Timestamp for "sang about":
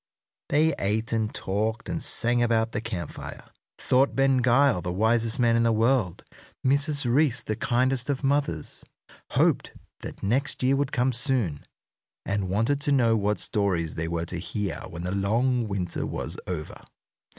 2.01-2.71